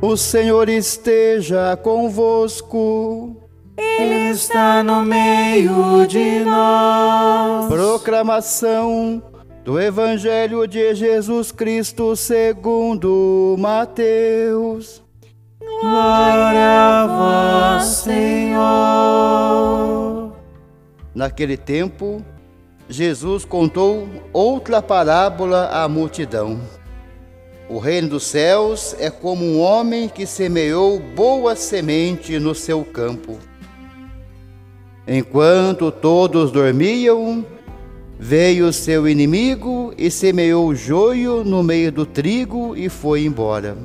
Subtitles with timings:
[0.00, 3.36] O Senhor esteja convosco.
[3.76, 7.66] Ele está no meio de nós.
[7.66, 9.20] Proclamação
[9.64, 15.02] do Evangelho de Jesus Cristo segundo Mateus.
[15.80, 18.58] Glória a vós, Senhor.
[21.12, 22.24] Naquele tempo,
[22.88, 26.60] Jesus contou outra parábola à multidão.
[27.70, 33.38] O reino dos céus é como um homem que semeou boa semente no seu campo.
[35.06, 37.44] Enquanto todos dormiam,
[38.18, 43.76] veio seu inimigo e semeou joio no meio do trigo e foi embora.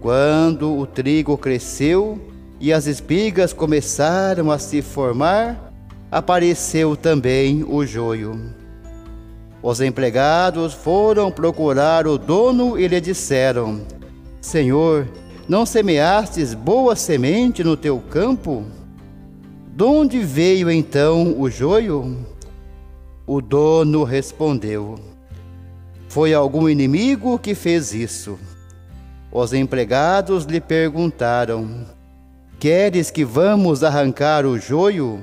[0.00, 2.20] Quando o trigo cresceu
[2.58, 5.72] e as espigas começaram a se formar,
[6.10, 8.61] apareceu também o joio.
[9.62, 13.80] Os empregados foram procurar o dono e lhe disseram:
[14.40, 15.06] Senhor,
[15.48, 18.64] não semeastes boa semente no teu campo?
[19.68, 22.18] De onde veio então o joio?
[23.24, 24.98] O dono respondeu:
[26.08, 28.36] Foi algum inimigo que fez isso.
[29.30, 31.86] Os empregados lhe perguntaram:
[32.58, 35.22] Queres que vamos arrancar o joio?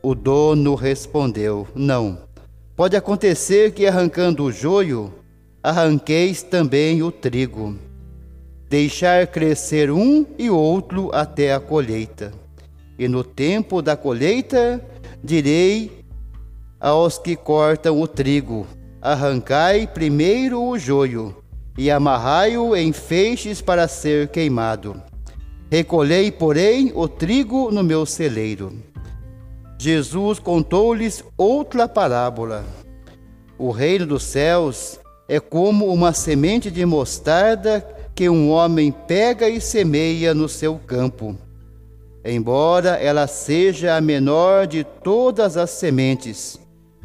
[0.00, 2.27] O dono respondeu: Não
[2.78, 5.12] Pode acontecer que, arrancando o joio,
[5.60, 7.76] arranqueis também o trigo.
[8.70, 12.32] Deixar crescer um e outro até a colheita.
[12.96, 14.80] E no tempo da colheita,
[15.24, 16.04] direi
[16.78, 18.64] aos que cortam o trigo:
[19.02, 21.34] arrancai primeiro o joio,
[21.76, 25.02] e amarrai-o em feixes para ser queimado.
[25.68, 28.72] Recolhei, porém, o trigo no meu celeiro.
[29.80, 32.64] Jesus contou-lhes outra parábola.
[33.56, 34.98] O reino dos céus
[35.28, 41.36] é como uma semente de mostarda que um homem pega e semeia no seu campo.
[42.24, 46.58] Embora ela seja a menor de todas as sementes,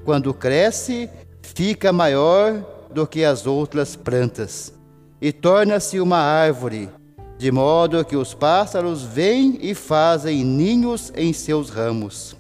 [0.03, 1.07] quando cresce,
[1.43, 4.73] fica maior do que as outras plantas
[5.21, 6.89] e torna-se uma árvore,
[7.37, 12.35] de modo que os pássaros vêm e fazem ninhos em seus ramos.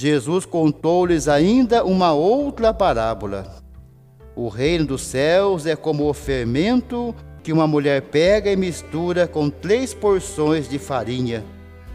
[0.00, 3.56] Jesus contou-lhes ainda uma outra parábola.
[4.36, 9.50] O reino dos céus é como o fermento que uma mulher pega e mistura com
[9.50, 11.44] três porções de farinha,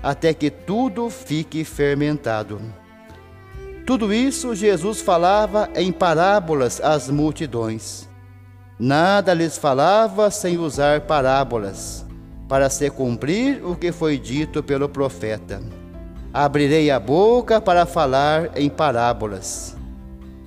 [0.04, 2.60] até que tudo fique fermentado.
[3.88, 8.10] Tudo isso Jesus falava em parábolas às multidões.
[8.78, 12.06] Nada lhes falava sem usar parábolas,
[12.50, 15.62] para se cumprir o que foi dito pelo profeta.
[16.34, 19.78] Abrirei a boca para falar em parábolas.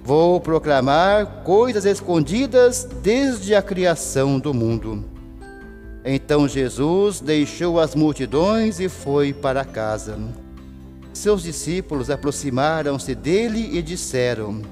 [0.03, 5.05] Vou proclamar coisas escondidas desde a criação do mundo.
[6.05, 10.19] Então Jesus deixou as multidões e foi para casa.
[11.13, 14.63] Seus discípulos aproximaram-se dele e disseram: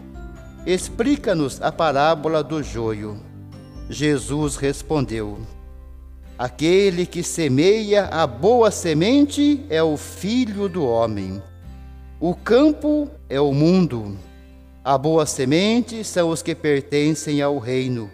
[0.66, 3.20] Explica-nos a parábola do joio.
[3.88, 5.38] Jesus respondeu:
[6.36, 11.40] Aquele que semeia a boa semente é o filho do homem.
[12.18, 14.18] O campo é o mundo.
[14.82, 18.10] A boa semente são os que pertencem ao reino.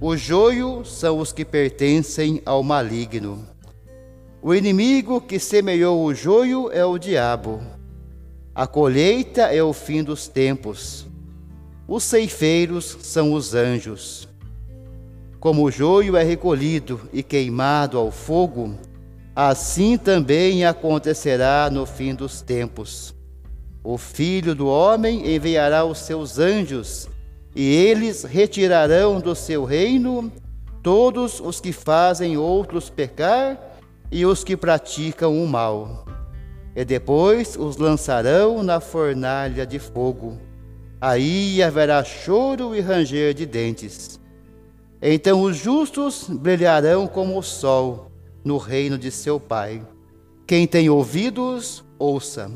[0.00, 3.46] O joio são os que pertencem ao maligno.
[4.42, 7.60] O inimigo que semeou o joio é o diabo.
[8.52, 11.06] A colheita é o fim dos tempos.
[11.86, 14.28] Os ceifeiros são os anjos.
[15.46, 18.74] Como o joio é recolhido e queimado ao fogo,
[19.32, 23.14] assim também acontecerá no fim dos tempos.
[23.84, 27.08] O Filho do Homem enviará os seus anjos,
[27.54, 30.32] e eles retirarão do seu reino
[30.82, 33.56] todos os que fazem outros pecar
[34.10, 36.06] e os que praticam o mal.
[36.74, 40.40] E depois os lançarão na fornalha de fogo.
[41.00, 44.15] Aí haverá choro e ranger de dentes.
[45.08, 48.10] Então os justos brilharão como o sol
[48.44, 49.80] no reino de seu Pai.
[50.44, 52.50] Quem tem ouvidos, ouça.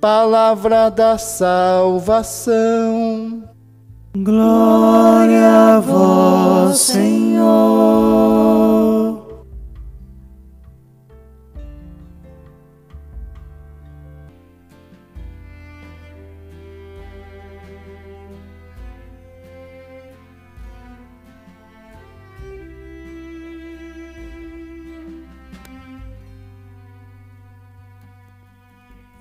[0.00, 2.54] Palavra da salvação.
[4.16, 7.26] Glória a vós, Senhor.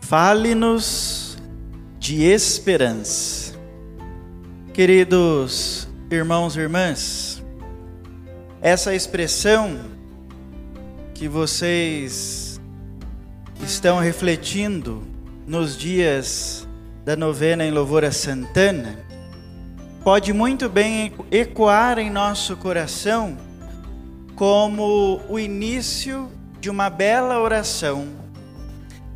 [0.08, 1.36] Fale-nos
[1.98, 3.56] de esperança.
[4.72, 7.44] Queridos irmãos e irmãs,
[8.62, 9.80] essa expressão
[11.16, 12.62] que vocês
[13.64, 15.02] estão refletindo
[15.48, 16.68] nos dias
[17.04, 19.00] da novena em louvor a Santana,
[20.04, 23.36] pode muito bem ecoar em nosso coração
[24.36, 26.30] como o início
[26.62, 28.25] de uma bela oração.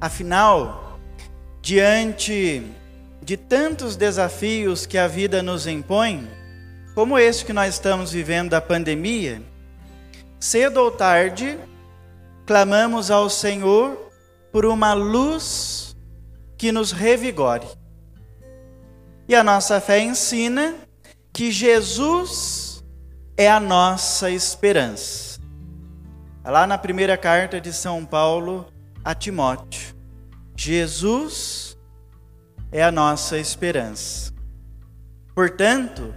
[0.01, 0.97] Afinal,
[1.61, 2.63] diante
[3.21, 6.27] de tantos desafios que a vida nos impõe,
[6.95, 9.41] como esse que nós estamos vivendo da pandemia,
[10.39, 11.59] cedo ou tarde,
[12.45, 14.09] clamamos ao Senhor
[14.51, 15.95] por uma luz
[16.57, 17.67] que nos revigore.
[19.27, 20.75] E a nossa fé ensina
[21.31, 22.83] que Jesus
[23.37, 25.39] é a nossa esperança.
[26.43, 28.65] Lá na primeira carta de São Paulo
[29.05, 29.88] a Timóteo,
[30.61, 31.77] Jesus
[32.69, 34.33] é a nossa esperança.
[35.33, 36.13] Portanto,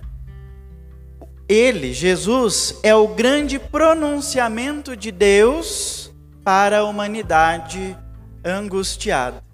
[1.48, 6.12] ele, Jesus, é o grande pronunciamento de Deus
[6.42, 7.96] para a humanidade
[8.44, 9.44] angustiada.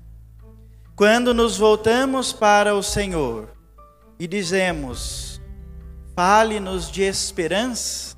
[0.97, 3.51] Quando nos voltamos para o Senhor
[4.19, 5.39] e dizemos:
[6.17, 8.17] Fale-nos de esperança,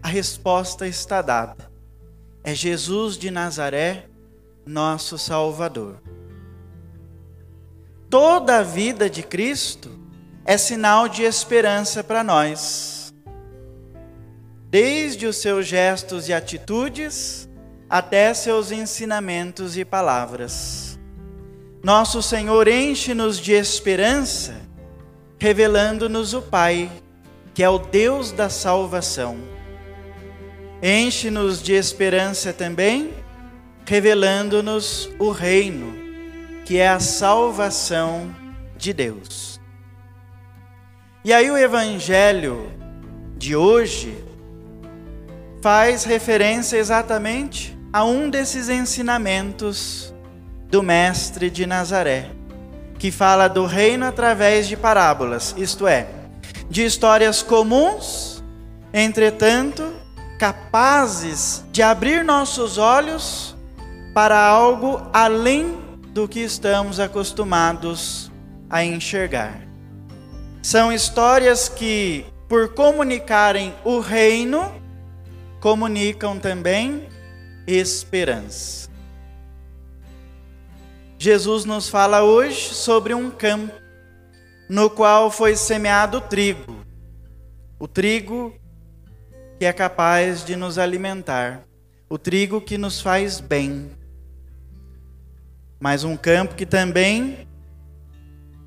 [0.00, 1.68] a resposta está dada.
[2.44, 4.08] É Jesus de Nazaré,
[4.68, 5.96] nosso Salvador.
[8.10, 9.90] Toda a vida de Cristo
[10.44, 13.14] é sinal de esperança para nós.
[14.70, 17.48] Desde os seus gestos e atitudes
[17.88, 20.98] até seus ensinamentos e palavras.
[21.82, 24.54] Nosso Senhor enche-nos de esperança,
[25.38, 26.90] revelando-nos o Pai,
[27.54, 29.38] que é o Deus da salvação.
[30.82, 33.14] Enche-nos de esperança também,
[33.88, 35.94] revelando-nos o Reino,
[36.66, 38.36] que é a salvação
[38.76, 39.58] de Deus.
[41.24, 42.70] E aí o evangelho
[43.38, 44.22] de hoje
[45.62, 50.14] faz referência exatamente a um desses ensinamentos
[50.68, 52.30] do mestre de Nazaré,
[52.98, 56.06] que fala do reino através de parábolas, isto é,
[56.68, 58.44] de histórias comuns,
[58.92, 59.82] entretanto,
[60.38, 63.56] capazes de abrir nossos olhos
[64.18, 65.78] para algo além
[66.12, 68.32] do que estamos acostumados
[68.68, 69.62] a enxergar.
[70.60, 74.74] São histórias que, por comunicarem o reino,
[75.60, 77.08] comunicam também
[77.64, 78.90] esperança.
[81.16, 83.72] Jesus nos fala hoje sobre um campo
[84.68, 86.84] no qual foi semeado trigo.
[87.78, 88.52] O trigo
[89.60, 91.62] que é capaz de nos alimentar,
[92.08, 93.96] o trigo que nos faz bem.
[95.80, 97.46] Mas um campo que também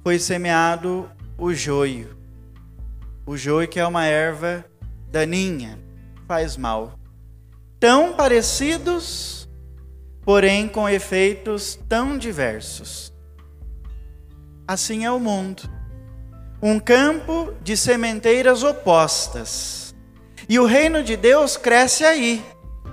[0.04, 2.16] foi semeado o joio.
[3.26, 4.66] O joio que é uma erva
[5.10, 5.78] daninha,
[6.28, 6.98] faz mal.
[7.80, 9.50] Tão parecidos,
[10.24, 13.14] porém com efeitos tão diversos.
[14.68, 15.64] Assim é o mundo.
[16.62, 19.94] Um campo de sementeiras opostas.
[20.48, 22.44] E o reino de Deus cresce aí,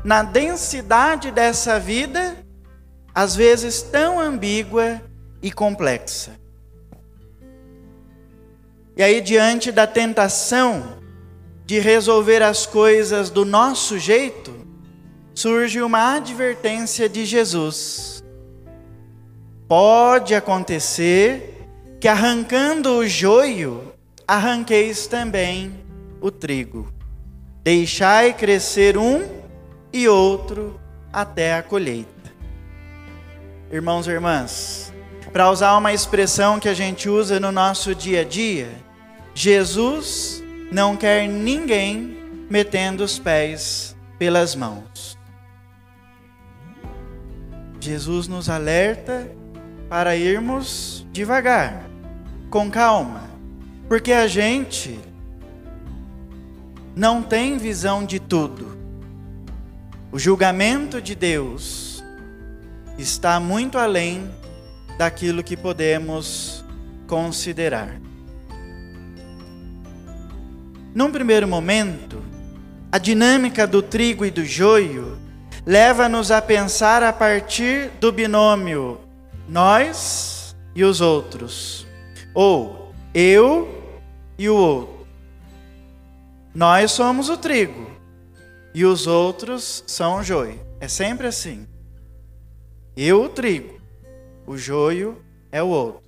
[0.04, 2.36] na densidade dessa vida,
[3.18, 5.02] às vezes tão ambígua
[5.42, 6.38] e complexa.
[8.96, 11.00] E aí, diante da tentação
[11.66, 14.54] de resolver as coisas do nosso jeito,
[15.34, 18.22] surge uma advertência de Jesus.
[19.66, 21.66] Pode acontecer
[21.98, 23.94] que arrancando o joio,
[24.28, 25.74] arranqueis também
[26.20, 26.86] o trigo.
[27.64, 29.26] Deixai crescer um
[29.92, 30.80] e outro
[31.12, 32.17] até a colheita.
[33.70, 34.90] Irmãos e irmãs,
[35.30, 38.70] para usar uma expressão que a gente usa no nosso dia a dia,
[39.34, 42.16] Jesus não quer ninguém
[42.48, 45.18] metendo os pés pelas mãos.
[47.78, 49.30] Jesus nos alerta
[49.86, 51.84] para irmos devagar,
[52.48, 53.24] com calma,
[53.86, 54.98] porque a gente
[56.96, 58.78] não tem visão de tudo.
[60.10, 61.87] O julgamento de Deus
[62.98, 64.28] está muito além
[64.98, 66.64] daquilo que podemos
[67.06, 68.00] considerar.
[70.94, 72.20] Num primeiro momento,
[72.90, 75.16] a dinâmica do trigo e do joio
[75.64, 78.98] leva-nos a pensar a partir do binômio
[79.48, 81.86] nós e os outros,
[82.34, 83.92] ou eu
[84.38, 85.06] e o outro.
[86.54, 87.90] Nós somos o trigo
[88.74, 90.60] e os outros são o joio.
[90.80, 91.66] É sempre assim.
[93.00, 93.80] Eu o trigo,
[94.46, 96.02] o joio é o outro.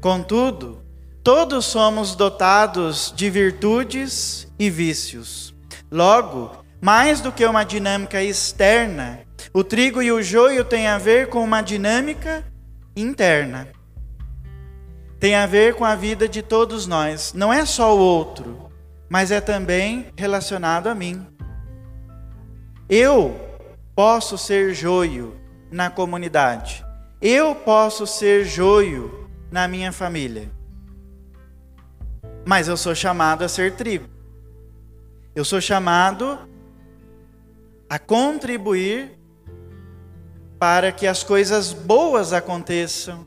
[0.00, 0.86] Contudo,
[1.26, 5.52] Todos somos dotados de virtudes e vícios.
[5.90, 11.28] Logo, mais do que uma dinâmica externa, o trigo e o joio têm a ver
[11.28, 12.44] com uma dinâmica
[12.94, 13.66] interna.
[15.18, 17.32] Tem a ver com a vida de todos nós.
[17.34, 18.70] Não é só o outro,
[19.08, 21.26] mas é também relacionado a mim.
[22.88, 23.45] Eu
[23.96, 26.84] posso ser joio na comunidade.
[27.20, 30.50] Eu posso ser joio na minha família.
[32.44, 34.06] Mas eu sou chamado a ser trigo.
[35.34, 36.38] Eu sou chamado
[37.88, 39.18] a contribuir
[40.58, 43.26] para que as coisas boas aconteçam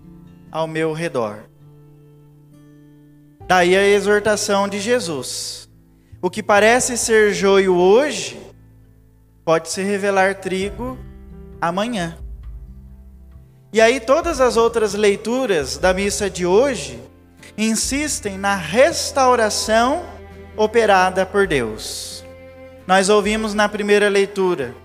[0.51, 1.45] ao meu redor.
[3.47, 5.67] Daí a exortação de Jesus.
[6.21, 8.48] O que parece ser joio hoje
[9.49, 10.95] pode se revelar trigo
[11.59, 12.15] amanhã.
[13.73, 16.99] E aí todas as outras leituras da missa de hoje
[17.57, 20.03] insistem na restauração
[20.55, 22.23] operada por Deus.
[22.85, 24.75] Nós ouvimos na primeira leitura: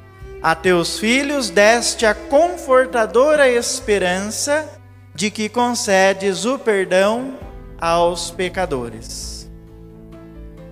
[0.42, 4.66] A teus filhos deste a confortadora esperança
[5.14, 7.38] de que concedes o perdão
[7.78, 9.46] aos pecadores.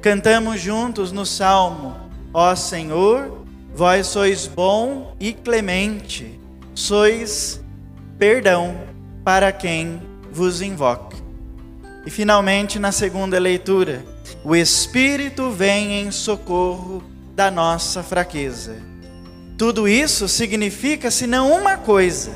[0.00, 1.94] Cantamos juntos no salmo:
[2.32, 3.41] Ó Senhor,
[3.74, 6.38] vós sois bom e clemente,
[6.74, 7.62] sois
[8.18, 8.76] perdão
[9.24, 10.00] para quem
[10.30, 11.16] vos invoca.
[12.04, 14.04] E finalmente, na segunda leitura,
[14.44, 17.02] o Espírito vem em socorro
[17.34, 18.76] da nossa fraqueza.
[19.56, 22.32] Tudo isso significa, senão uma coisa: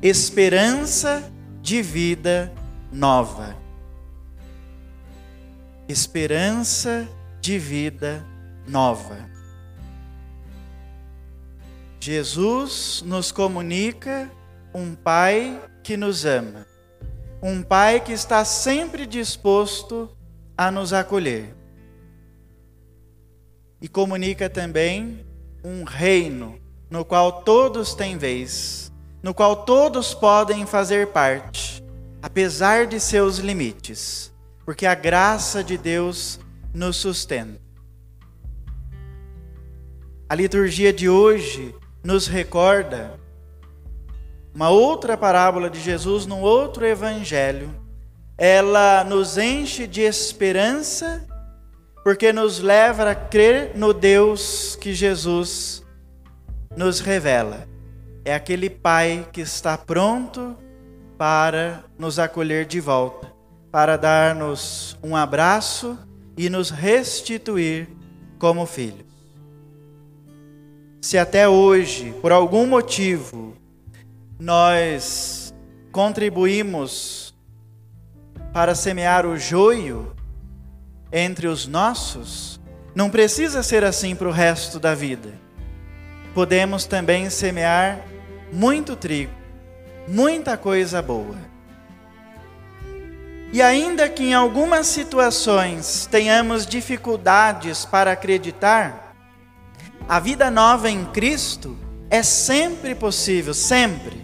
[0.00, 1.22] esperança
[1.60, 2.52] de vida
[2.92, 3.56] nova.
[5.88, 7.08] Esperança
[7.40, 8.24] de vida
[8.68, 9.31] nova.
[12.04, 14.28] Jesus nos comunica
[14.74, 16.66] um Pai que nos ama
[17.42, 20.08] um Pai que está sempre disposto
[20.56, 21.52] a nos acolher.
[23.80, 25.26] E comunica também
[25.64, 26.56] um reino
[26.88, 31.82] no qual todos têm vez, no qual todos podem fazer parte,
[32.22, 34.32] apesar de seus limites,
[34.64, 36.38] porque a graça de Deus
[36.72, 37.60] nos sustenta.
[40.28, 43.18] A liturgia de hoje nos recorda
[44.54, 47.74] uma outra parábola de Jesus num outro evangelho,
[48.36, 51.26] ela nos enche de esperança,
[52.04, 55.82] porque nos leva a crer no Deus que Jesus
[56.76, 57.66] nos revela.
[58.24, 60.56] É aquele Pai que está pronto
[61.16, 63.32] para nos acolher de volta,
[63.70, 65.98] para dar-nos um abraço
[66.36, 67.88] e nos restituir
[68.38, 69.11] como filhos.
[71.02, 73.56] Se até hoje, por algum motivo,
[74.38, 75.52] nós
[75.90, 77.34] contribuímos
[78.52, 80.14] para semear o joio
[81.12, 82.60] entre os nossos,
[82.94, 85.30] não precisa ser assim para o resto da vida.
[86.32, 88.06] Podemos também semear
[88.52, 89.34] muito trigo,
[90.06, 91.36] muita coisa boa.
[93.52, 99.11] E ainda que em algumas situações tenhamos dificuldades para acreditar,
[100.08, 101.76] a vida nova em Cristo
[102.10, 104.22] é sempre possível, sempre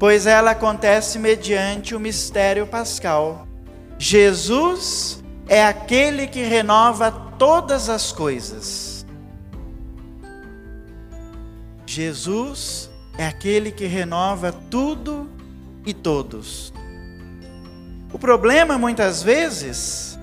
[0.00, 3.46] pois ela acontece mediante o mistério pascal.
[3.98, 9.04] Jesus é aquele que renova todas as coisas.
[11.84, 15.28] Jesus é aquele que renova tudo
[15.84, 16.72] e todos.
[18.10, 20.18] O problema muitas vezes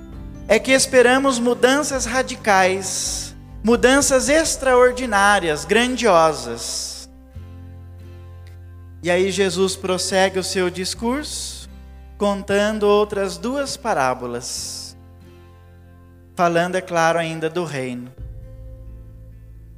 [0.48, 3.27] é que esperamos mudanças radicais,
[3.68, 7.10] mudanças extraordinárias, grandiosas.
[9.04, 11.70] E aí Jesus prossegue o seu discurso,
[12.18, 14.96] contando outras duas parábolas,
[16.34, 18.10] falando, é claro, ainda do reino.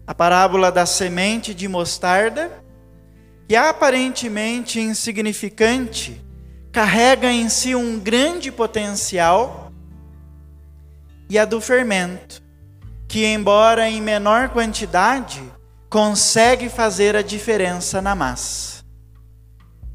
[0.06, 2.64] A parábola da semente de mostarda,
[3.48, 6.24] que aparentemente insignificante,
[6.72, 9.72] carrega em si um grande potencial,
[11.28, 12.49] e a do fermento,
[13.10, 15.44] que, embora em menor quantidade,
[15.90, 18.80] consegue fazer a diferença na massa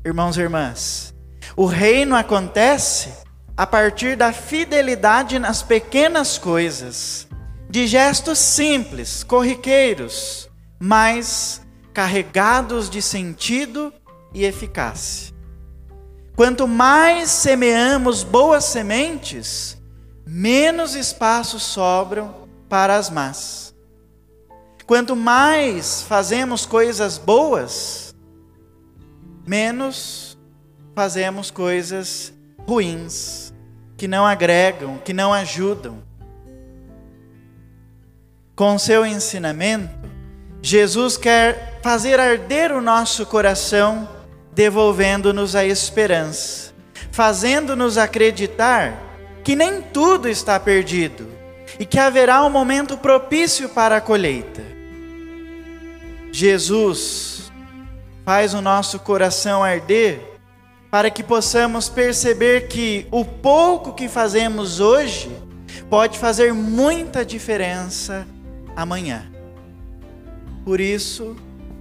[0.05, 1.15] irmãos e irmãs.
[1.57, 3.11] O reino acontece
[3.57, 7.27] a partir da fidelidade nas pequenas coisas,
[7.71, 11.63] de gestos simples, corriqueiros, mas
[11.95, 13.93] carregados de sentido
[14.35, 15.33] e eficácia.
[16.37, 19.81] Quanto mais semeamos boas sementes,
[20.27, 23.75] menos espaços sobram para as más.
[24.87, 28.15] Quanto mais fazemos coisas boas,
[29.47, 30.39] menos
[30.95, 32.33] fazemos coisas
[32.67, 33.53] ruins,
[33.97, 36.03] que não agregam, que não ajudam.
[38.57, 40.09] com seu ensinamento,
[40.63, 44.09] Jesus quer fazer arder o nosso coração,
[44.53, 46.73] devolvendo-nos a esperança,
[47.11, 48.97] fazendo-nos acreditar
[49.43, 51.29] que nem tudo está perdido
[51.79, 54.63] e que haverá um momento propício para a colheita.
[56.33, 57.53] Jesus
[58.25, 60.21] faz o nosso coração arder
[60.91, 65.31] para que possamos perceber que o pouco que fazemos hoje
[65.91, 68.27] pode fazer muita diferença
[68.77, 69.31] amanhã.
[70.65, 71.37] Por isso,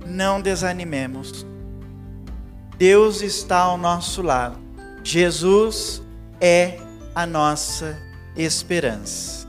[0.06, 1.46] não desanimemos.
[2.78, 4.60] Deus está ao nosso lado.
[5.04, 6.02] Jesus
[6.42, 6.78] é
[7.16, 7.98] a nossa
[8.36, 9.48] esperança.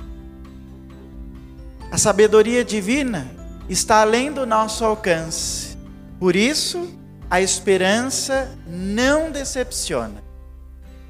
[1.95, 3.31] A sabedoria divina
[3.69, 5.79] está além do nosso alcance.
[6.19, 6.93] Por isso,
[7.31, 10.21] a esperança não decepciona,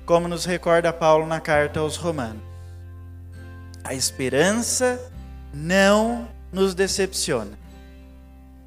[0.04, 2.42] como nos recorda Paulo na carta aos Romanos.
[3.82, 5.00] A esperança
[5.54, 7.58] não nos decepciona.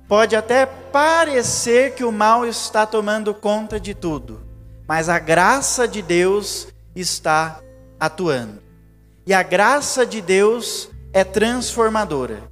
[0.08, 4.42] Pode até parecer que o mal está tomando conta de tudo,
[4.88, 7.60] mas a graça de Deus está
[8.00, 8.60] atuando.
[9.24, 12.44] E a graça de Deus é transformadora.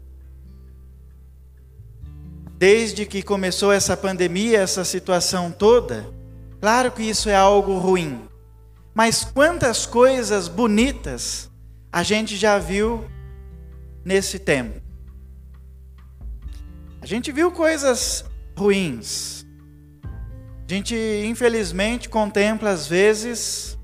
[2.57, 6.07] Desde que começou essa pandemia, essa situação toda,
[6.61, 8.27] claro que isso é algo ruim.
[8.93, 11.51] Mas quantas coisas bonitas
[11.91, 13.05] a gente já viu
[14.03, 14.81] nesse tempo.
[17.01, 18.25] A gente viu coisas
[18.57, 19.45] ruins.
[20.67, 20.95] A gente,
[21.25, 23.77] infelizmente, contempla às vezes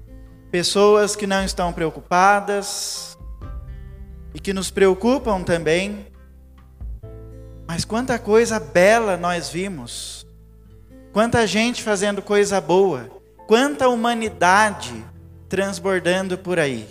[0.50, 3.11] pessoas que não estão preocupadas
[4.33, 6.07] e que nos preocupam também.
[7.67, 10.25] Mas quanta coisa bela nós vimos,
[11.13, 13.09] quanta gente fazendo coisa boa,
[13.47, 15.05] quanta humanidade
[15.47, 16.88] transbordando por aí.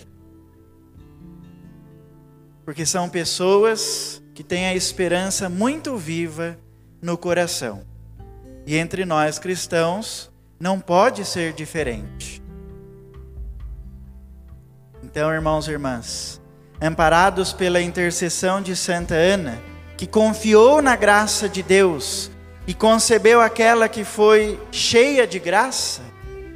[2.65, 6.57] Porque são pessoas que têm a esperança muito viva
[7.01, 7.83] no coração.
[8.65, 12.41] E entre nós cristãos não pode ser diferente.
[15.03, 16.40] Então, irmãos e irmãs,
[16.81, 19.61] amparados pela intercessão de Santa Ana,
[19.95, 22.31] que confiou na graça de Deus
[22.65, 26.01] e concebeu aquela que foi cheia de graça,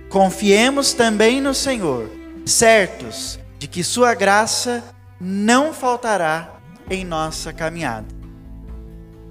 [0.10, 2.10] confiemos também no Senhor,
[2.46, 4.84] certos de que Sua graça
[5.20, 6.56] não faltará
[6.90, 8.08] em nossa caminhada.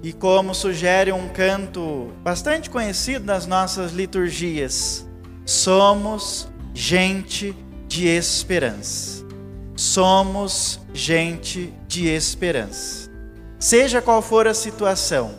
[0.01, 5.05] E como sugere um canto bastante conhecido nas nossas liturgias,
[5.45, 7.55] somos gente
[7.87, 9.14] de esperança.
[9.75, 13.09] Somos gente de esperança.
[13.59, 15.35] Seja qual for a situação,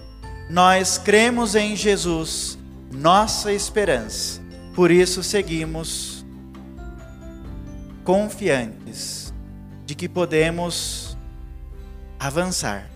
[0.50, 2.58] nós cremos em Jesus,
[2.92, 4.40] nossa esperança.
[4.74, 6.24] Por isso seguimos
[8.04, 9.32] confiantes
[9.84, 11.16] de que podemos
[12.18, 12.90] avançar,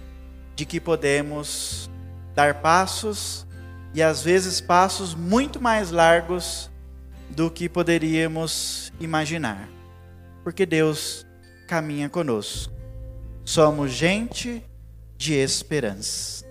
[0.55, 1.91] de que podemos
[2.35, 3.47] dar passos
[3.95, 6.71] e às vezes passos muito mais largos
[7.31, 9.69] do que poderíamos imaginar,
[10.45, 11.27] porque Deus
[11.71, 12.73] caminha conosco.
[13.45, 14.61] Somos gente
[15.17, 16.45] de esperança.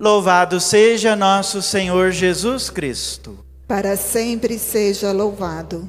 [0.00, 3.44] Louvado seja nosso Senhor Jesus Cristo.
[3.68, 5.86] Para sempre seja louvado.